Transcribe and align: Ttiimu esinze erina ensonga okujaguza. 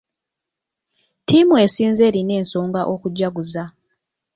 Ttiimu 1.21 1.53
esinze 1.65 2.01
erina 2.09 2.33
ensonga 2.41 2.81
okujaguza. 2.93 3.63